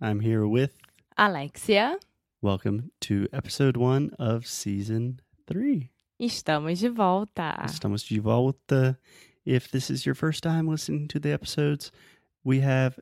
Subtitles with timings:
[0.00, 0.76] I'm here with.
[1.16, 1.96] Alexia,
[2.42, 5.90] Welcome to episode one of season three.
[6.20, 7.56] estamos de volta.
[7.64, 8.98] Estamos de volta.
[9.46, 11.90] If this is your first time listening to the episodes,
[12.44, 12.98] we have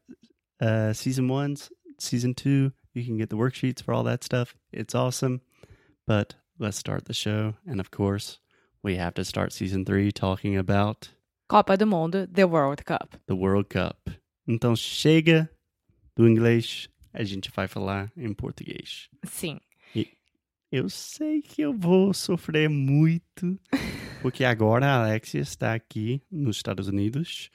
[0.61, 1.57] uh, season one,
[1.99, 2.73] season two.
[2.95, 4.55] You can get the worksheets for all that stuff.
[4.73, 5.41] It's awesome.
[6.07, 7.55] But let's start the show.
[7.67, 8.39] And of course,
[8.83, 11.09] we have to start season three talking about
[11.49, 13.17] Copa do Mundo, The World Cup.
[13.27, 14.11] the World Cup.
[14.49, 15.49] Então chega
[16.17, 19.09] do inglês, a gente vai falar em português.
[19.25, 19.59] Sim.
[20.71, 23.61] Eu sei que eu vou sofrer muito,
[24.23, 27.51] porque agora a Alexia está aqui nos Estados Unidos.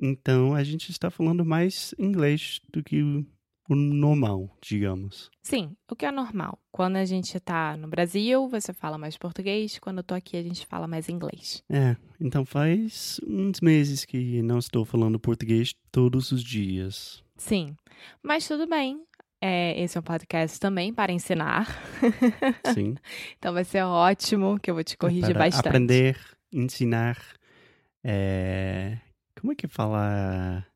[0.00, 3.26] Então a gente está falando mais inglês do que
[3.68, 5.30] o, normal, digamos.
[5.42, 6.58] Sim, o que é normal.
[6.72, 9.78] Quando a gente tá no Brasil, você fala mais português.
[9.78, 11.62] Quando eu tô aqui, a gente fala mais inglês.
[11.70, 17.22] É, então faz uns meses que não estou falando português todos os dias.
[17.36, 17.76] Sim.
[18.22, 19.02] Mas tudo bem.
[19.40, 21.66] É, esse é um podcast também para ensinar.
[22.74, 22.94] Sim.
[23.38, 25.68] então vai ser ótimo, que eu vou te corrigir para bastante.
[25.68, 26.18] aprender,
[26.52, 27.18] ensinar.
[28.02, 28.98] é,
[29.38, 30.66] Como é que fala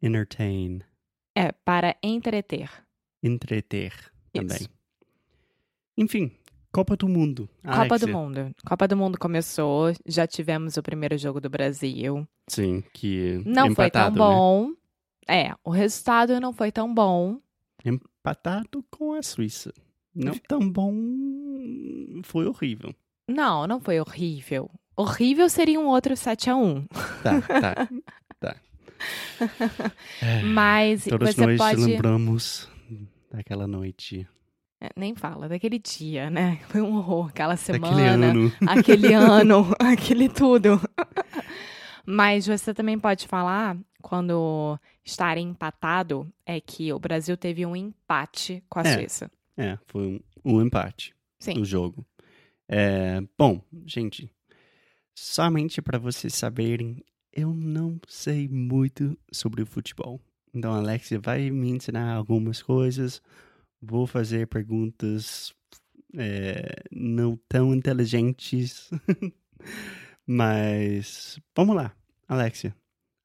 [0.00, 0.80] entertain?
[1.34, 2.70] É, para entreter.
[3.22, 3.92] Entreter
[4.32, 4.56] também.
[4.56, 4.70] Isso.
[5.96, 6.32] Enfim,
[6.74, 7.48] Copa do Mundo.
[7.64, 8.08] Copa do.
[8.08, 8.54] Mundo.
[8.66, 12.26] Copa do Mundo começou, já tivemos o primeiro jogo do Brasil.
[12.48, 14.16] Sim, que Não foi tão né?
[14.16, 14.70] bom.
[15.28, 17.38] É, o resultado não foi tão bom.
[17.84, 19.72] Empatado com a Suíça.
[20.12, 20.92] Não tão bom,
[22.24, 22.94] foi horrível.
[23.28, 24.68] Não, não foi horrível.
[24.96, 26.86] Horrível seria um outro 7 a 1
[27.22, 27.88] Tá, tá, tá.
[30.22, 31.80] É, Mas Todos você nós pode.
[31.80, 32.68] lembramos
[33.30, 34.26] daquela noite,
[34.80, 36.60] É, Nem fala, daquele dia, né?
[36.68, 38.52] Foi um horror, aquela semana, ano.
[38.66, 40.80] aquele ano, aquele tudo.
[42.06, 48.62] Mas você também pode falar, quando estar empatado, é que o Brasil teve um empate
[48.68, 48.94] com a É.
[48.94, 49.30] Suíça.
[49.56, 51.14] É, foi um, um empate.
[51.40, 51.54] Sim.
[51.54, 52.06] do jogo.
[52.68, 54.30] É, bom, gente,
[55.14, 57.02] somente para vocês saberem,
[57.34, 60.20] eu não sei muito sobre o futebol.
[60.52, 63.20] Então Alexia vai me ensinar algumas coisas,
[63.82, 65.52] vou fazer perguntas
[66.16, 68.88] é, não tão inteligentes,
[70.26, 71.94] mas vamos lá,
[72.28, 72.74] Alexia.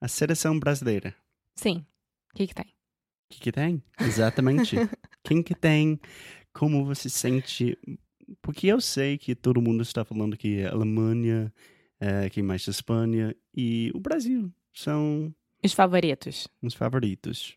[0.01, 1.13] A seleção brasileira,
[1.59, 1.85] Sim.
[2.31, 2.65] O que, que tem?
[2.65, 3.83] o que, que tem?
[3.99, 4.75] Exatamente.
[5.23, 5.99] Quem que tem?
[6.53, 7.77] Como você sente?
[8.41, 11.53] Porque eu sei que todo mundo está falando que a Alemanha,
[11.99, 12.67] é, quem mais?
[12.67, 15.33] Espanha e o Brasil são
[15.63, 16.47] Os favoritos.
[16.61, 17.55] os favoritos.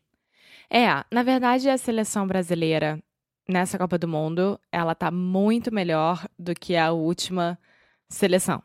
[0.71, 3.03] É, na verdade, a seleção brasileira
[3.49, 7.59] nessa Copa do Mundo, ela tá muito melhor do que a última
[8.09, 8.63] seleção.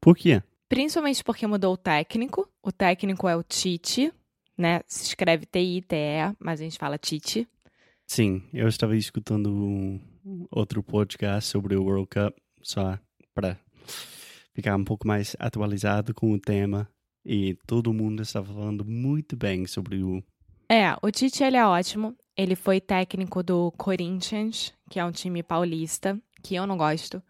[0.00, 0.42] Por quê?
[0.68, 2.48] Principalmente porque mudou o técnico.
[2.62, 4.12] O técnico é o Tite,
[4.56, 4.80] né?
[4.86, 7.46] Se escreve T-I-T-E, mas a gente fala Tite.
[8.06, 10.00] Sim, eu estava escutando um
[10.50, 12.98] outro podcast sobre o World Cup, só
[13.34, 13.58] para
[14.58, 16.88] ficar um pouco mais atualizado com o tema.
[17.24, 20.20] E todo mundo estava falando muito bem sobre o.
[20.68, 22.16] É, o Tite, ele é ótimo.
[22.36, 27.22] Ele foi técnico do Corinthians, que é um time paulista, que eu não gosto.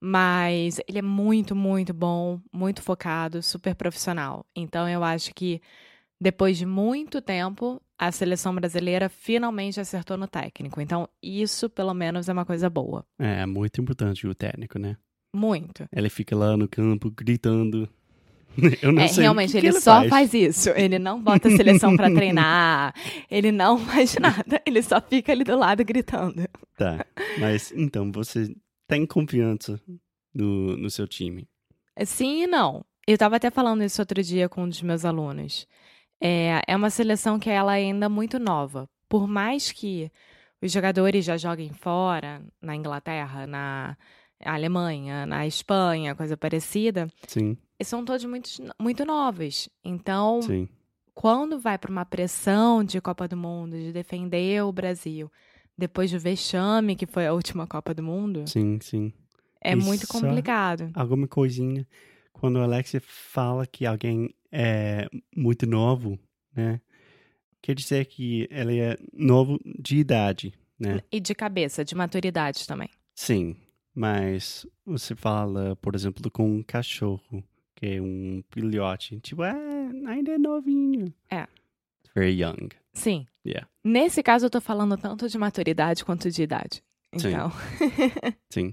[0.00, 4.44] Mas ele é muito, muito bom, muito focado, super profissional.
[4.54, 5.62] Então eu acho que
[6.20, 10.80] depois de muito tempo, a seleção brasileira finalmente acertou no técnico.
[10.80, 13.04] Então isso, pelo menos, é uma coisa boa.
[13.18, 14.96] É muito importante o técnico, né?
[15.34, 15.86] Muito.
[15.92, 17.88] Ele fica lá no campo gritando.
[18.82, 20.08] Eu não É, sei realmente, que que ele, só faz.
[20.08, 20.70] faz isso.
[20.70, 22.94] Ele não bota a seleção pra treinar.
[23.30, 24.60] Ele não faz nada.
[24.66, 26.48] Ele só fica ali do lado gritando.
[26.76, 27.04] Tá,
[27.38, 28.52] mas então você
[28.88, 29.80] tem confiança
[30.34, 31.46] no, no seu time.
[32.04, 32.84] Sim e não.
[33.06, 35.66] Eu estava até falando isso outro dia com um dos meus alunos.
[36.20, 38.88] É, é uma seleção que ela é ainda muito nova.
[39.08, 40.10] Por mais que
[40.60, 43.96] os jogadores já joguem fora, na Inglaterra, na
[44.44, 48.50] a Alemanha, na Espanha, coisa parecida, Sim, são todos muito,
[48.80, 49.68] muito novos.
[49.84, 50.68] Então, sim.
[51.14, 55.30] quando vai para uma pressão de Copa do Mundo, de defender o Brasil,
[55.76, 59.12] depois do vexame que foi a última Copa do Mundo, Sim, sim.
[59.62, 60.90] é E muito complicado.
[60.94, 61.86] Alguma coisinha.
[62.32, 66.18] Quando o Alexia fala que alguém é muito novo,
[66.54, 66.80] né?
[67.60, 71.00] Quer dizer que ele é novo de idade, né?
[71.10, 72.88] E de cabeça, de maturidade também.
[73.14, 73.56] Sim,
[73.98, 77.42] mas você fala, por exemplo, com um cachorro,
[77.74, 79.52] que é um filhote, tipo, ah,
[80.06, 81.12] ainda é novinho.
[81.28, 81.48] É.
[82.14, 82.68] Very young.
[82.92, 83.26] Sim.
[83.44, 83.68] Yeah.
[83.82, 86.80] Nesse caso, eu tô falando tanto de maturidade quanto de idade.
[87.16, 87.30] Sim.
[87.30, 87.50] Então,
[88.48, 88.72] Sim.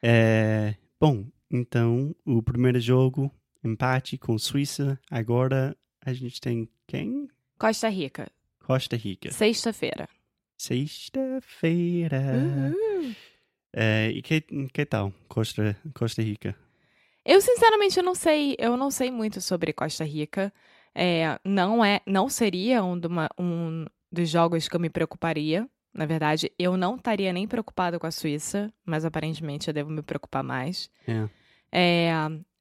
[0.00, 3.32] É, bom, então, o primeiro jogo,
[3.64, 5.00] empate com Suíça.
[5.10, 7.26] Agora a gente tem quem?
[7.58, 8.30] Costa Rica,
[8.60, 9.32] Costa Rica.
[9.32, 10.08] sexta-feira.
[10.56, 12.22] Sexta-feira.
[12.36, 13.14] Uhul.
[13.76, 14.40] É, e que,
[14.72, 16.56] que tal, Costa, Costa Rica?
[17.24, 20.52] Eu sinceramente eu não sei, eu não sei muito sobre Costa Rica.
[20.94, 25.68] É, não é, não seria um, uma- um dos jogos que eu me preocuparia.
[25.92, 30.02] Na verdade, eu não estaria nem preocupado com a Suíça, mas aparentemente eu devo me
[30.02, 30.88] preocupar mais.
[31.08, 31.28] É.
[31.72, 32.12] É,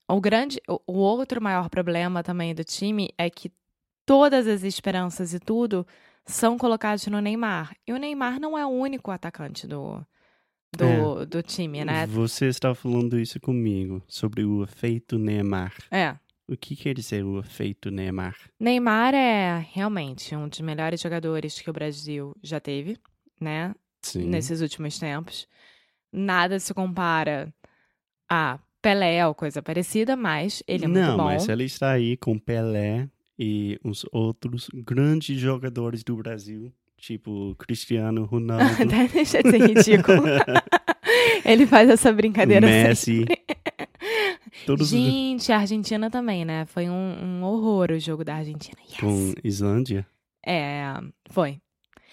[0.07, 3.51] o grande, o, o outro maior problema também do time é que
[4.05, 5.85] todas as esperanças e tudo
[6.25, 7.75] são colocados no Neymar.
[7.85, 10.03] E o Neymar não é o único atacante do,
[10.77, 12.05] do, do time, né?
[12.07, 15.73] Você está falando isso comigo, sobre o efeito Neymar.
[15.91, 16.15] É.
[16.47, 18.35] O que quer dizer o efeito Neymar?
[18.59, 22.97] Neymar é realmente um dos melhores jogadores que o Brasil já teve,
[23.39, 23.73] né?
[24.01, 24.25] Sim.
[24.25, 25.47] Nesses últimos tempos.
[26.11, 27.53] Nada se compara
[28.29, 31.23] a Pelé ou coisa parecida, mas ele é Não, muito bom.
[31.25, 33.07] mas ele está aí com Pelé
[33.39, 36.71] e os outros grandes jogadores do Brasil,
[37.05, 40.23] tipo Cristiano Ronaldo, deixa de ser ridículo.
[41.43, 43.37] ele faz essa brincadeira Messi, sempre.
[44.65, 46.65] todos os- Gente, a Argentina também, né?
[46.65, 48.77] Foi um, um horror o jogo da Argentina.
[48.89, 48.99] Yes!
[48.99, 50.07] com Islândia.
[50.45, 50.93] É,
[51.29, 51.59] foi.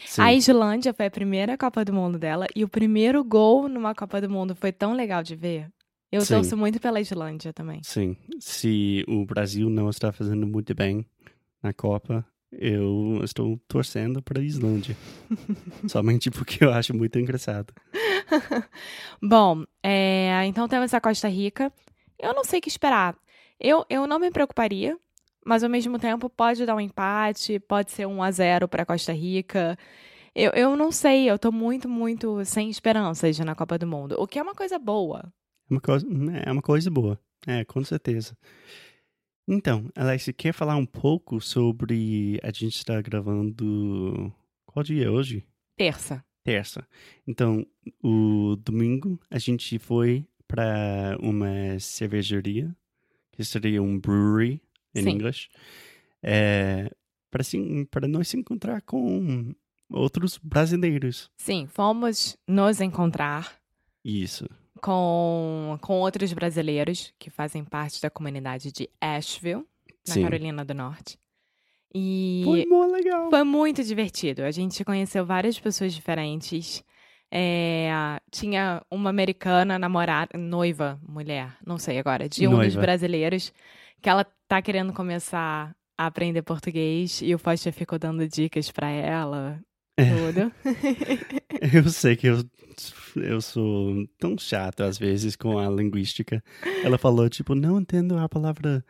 [0.07, 0.23] Sim.
[0.23, 4.21] A Islândia foi a primeira Copa do Mundo dela e o primeiro gol numa Copa
[4.21, 5.69] do Mundo foi tão legal de ver.
[6.11, 6.35] Eu Sim.
[6.35, 7.81] torço muito pela Islândia também.
[7.85, 8.17] Sim.
[8.41, 11.07] Se o Brasil não está fazendo muito bem
[11.63, 14.97] na Copa, eu estou torcendo para a Islândia.
[15.89, 17.73] Somente porque eu acho muito engraçado.
[19.23, 21.73] Bom, é, então temos a Costa Rica.
[22.19, 23.17] Eu não sei o que esperar.
[23.59, 24.99] Eu, eu não me preocuparia,
[25.45, 29.13] mas ao mesmo tempo pode dar um empate, pode ser um a 0 para Costa
[29.13, 29.79] Rica.
[30.35, 34.27] Eu, eu não sei, eu tô muito, muito sem esperanças na Copa do Mundo, o
[34.27, 35.33] que é uma coisa boa.
[35.69, 36.07] É uma coisa,
[36.45, 37.19] é uma coisa boa.
[37.47, 38.37] É, com certeza.
[39.53, 42.39] Então, Alex, você quer falar um pouco sobre.
[42.41, 44.33] A gente está gravando.
[44.65, 45.45] Qual dia é hoje?
[45.77, 46.25] Terça.
[46.45, 46.87] Terça.
[47.27, 47.67] Então,
[48.01, 52.73] o domingo a gente foi para uma cervejaria,
[53.33, 54.61] que seria um brewery
[54.95, 55.11] em Sim.
[55.11, 55.49] inglês,
[56.23, 56.89] é,
[57.29, 57.43] para,
[57.91, 59.53] para nós se encontrar com
[59.91, 61.29] outros brasileiros.
[61.37, 63.61] Sim, fomos nos encontrar
[64.05, 64.49] Isso.
[64.81, 69.65] Com, com outros brasileiros que fazem parte da comunidade de Asheville,
[70.07, 70.23] na Sim.
[70.23, 71.19] Carolina do Norte.
[71.95, 73.31] E Foi muito legal.
[73.31, 74.43] Foi muito divertido.
[74.43, 76.85] A gente conheceu várias pessoas diferentes.
[77.33, 77.91] É,
[78.31, 82.81] tinha uma americana namorada, noiva, mulher, não sei agora, de um dos Noiva.
[82.81, 83.53] brasileiros,
[84.03, 88.89] que ela tá querendo começar a aprender português e o Foster ficou dando dicas pra
[88.91, 89.61] ela,
[89.97, 90.11] É.
[91.77, 92.43] Eu sei que eu,
[93.17, 96.43] eu sou tão chato às vezes com a linguística.
[96.83, 98.85] Ela falou, tipo, não entendo a palavra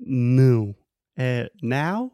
[0.00, 0.74] não.
[1.16, 2.12] É now?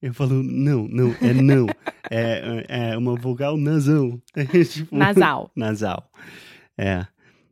[0.00, 1.66] Eu falo, não, não, é não.
[2.10, 4.20] É, é uma vogal nasal.
[4.70, 5.50] Tipo, Nasal.
[5.56, 6.10] Nasal.
[6.78, 7.06] É.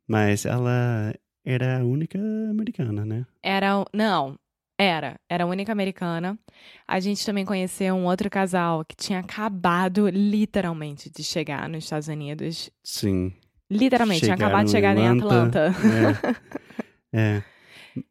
[0.07, 1.15] Mas ela
[1.45, 2.19] era a única
[2.51, 3.27] americana, né?
[3.43, 4.39] Era, não,
[4.79, 6.39] era, era a única americana.
[6.87, 12.09] A gente também conheceu um outro casal que tinha acabado literalmente de chegar nos Estados
[12.09, 12.71] Unidos.
[12.83, 13.33] Sim.
[13.71, 15.75] Literalmente, tinha acabado de chegar Chegaram em Atlanta.
[17.13, 17.19] É.
[17.19, 17.43] é.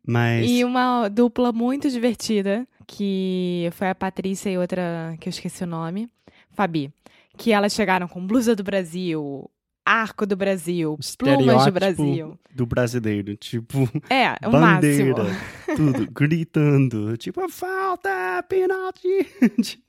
[0.05, 0.49] Mas.
[0.49, 5.67] E uma dupla muito divertida, que foi a Patrícia e outra que eu esqueci o
[5.67, 6.09] nome,
[6.51, 6.91] Fabi.
[7.37, 9.49] Que elas chegaram com blusa do Brasil,
[9.85, 12.39] arco do Brasil, plumas do Brasil.
[12.53, 15.75] do brasileiro, tipo, É, o bandeira, máximo.
[15.75, 19.07] tudo, gritando, tipo, falta, penalti.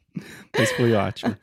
[0.57, 1.37] Mas foi ótimo.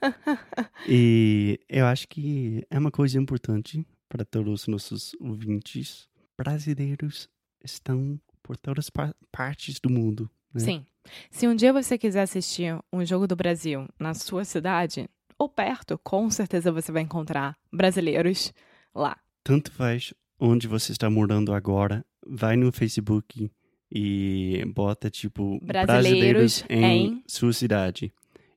[0.88, 6.08] E eu acho que é uma coisa importante para todos os nossos ouvintes.
[6.38, 7.29] Brasileiros
[7.63, 10.29] estão por todas par- partes do mundo.
[10.53, 10.62] né?
[10.62, 10.86] Sim.
[11.29, 15.10] Se um dia você quiser assistir um jogo do Brasil na sua cidade
[15.41, 18.53] ou perto, com certeza você vai encontrar brasileiros
[18.93, 19.17] lá.
[19.43, 23.51] Tanto faz onde você está morando agora, vai no Facebook
[23.91, 28.13] e bota tipo Brasileiros em, em- sua cidade.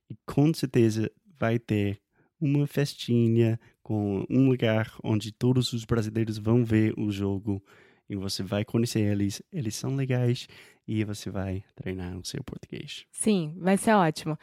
[0.09, 1.99] E com certeza vai ter
[2.39, 7.63] uma festinha com um lugar onde todos os brasileiros vão ver o jogo
[8.07, 10.47] e você vai conhecer eles, eles são legais
[10.87, 13.05] e você vai treinar o seu português.
[13.11, 14.37] Sim, vai ser ótimo.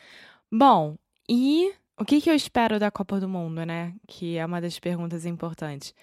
[0.51, 3.95] Bom, e o que, que eu espero da Copa do Mundo, né?
[4.09, 5.95] Que é uma das perguntas importantes.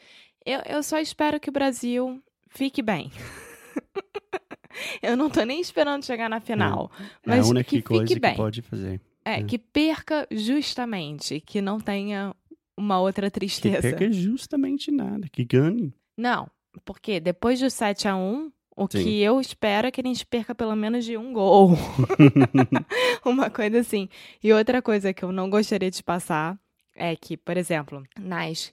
[0.46, 3.12] Eu, eu só espero que o Brasil fique bem.
[5.02, 6.92] eu não tô nem esperando chegar na final.
[7.00, 8.32] é a Mas única que fique coisa bem.
[8.32, 9.02] que pode fazer.
[9.26, 9.44] É, É.
[9.44, 12.34] que perca justamente, que não tenha
[12.78, 13.82] uma outra Que tristeza.
[13.82, 15.94] perca justamente nada, que ganhe.
[16.18, 16.50] Não,
[16.86, 19.04] porque depois do 7 a 1 o Sim.
[19.04, 21.72] que eu espero é que a gente perca pelo menos de um gol.
[23.26, 24.08] uma coisa assim.
[24.42, 26.58] E outra coisa que eu não gostaria de passar
[26.96, 28.72] é que, por exemplo, nas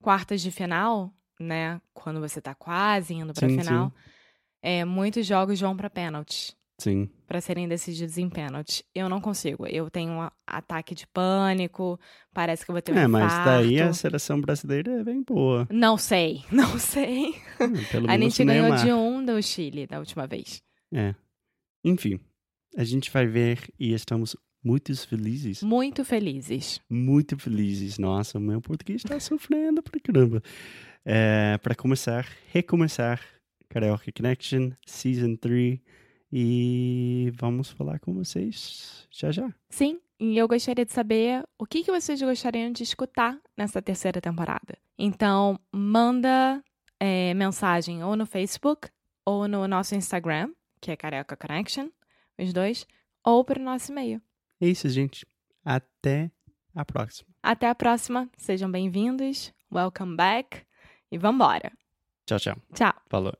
[0.00, 3.92] quartas de final, né, quando você tá quase indo pra Sim, final,
[4.62, 6.56] é, muitos jogos vão pra pênalti.
[6.80, 7.08] Sim.
[7.26, 8.84] Pra serem decididos em pênalti.
[8.94, 9.66] Eu não consigo.
[9.66, 12.00] Eu tenho um ataque de pânico,
[12.32, 13.94] parece que eu vou ter um É, mas daí a infarto.
[13.94, 15.68] seleção brasileira é bem boa.
[15.70, 17.34] Não sei, não sei.
[17.90, 20.62] Pelo A gente ganhou de um do Chile da última vez.
[20.92, 21.14] É.
[21.84, 22.18] Enfim,
[22.76, 24.34] a gente vai ver e estamos
[24.64, 25.62] muito felizes.
[25.62, 26.80] Muito felizes.
[26.88, 27.98] Muito felizes.
[27.98, 30.42] Nossa, o meu português está sofrendo pra caramba.
[31.04, 33.20] É, para começar, recomeçar
[33.68, 35.78] Karaoke Connection Season 3
[36.32, 39.52] e vamos falar com vocês já já.
[39.68, 44.20] Sim, e eu gostaria de saber o que, que vocês gostariam de escutar nessa terceira
[44.20, 44.78] temporada.
[44.98, 46.62] Então, manda
[46.98, 48.88] é, mensagem ou no Facebook
[49.24, 51.88] ou no nosso Instagram, que é Carioca Connection,
[52.38, 52.86] os dois,
[53.24, 54.20] ou para o nosso e-mail.
[54.60, 55.26] É isso, gente.
[55.64, 56.30] Até
[56.74, 57.28] a próxima.
[57.42, 60.62] Até a próxima, sejam bem-vindos, welcome back
[61.10, 61.72] e vambora.
[62.26, 62.56] Tchau, tchau.
[62.74, 62.92] Tchau!
[63.08, 63.39] Falou.